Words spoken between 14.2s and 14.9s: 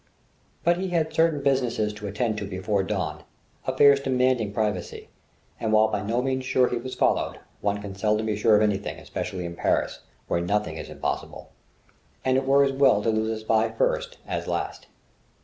as last.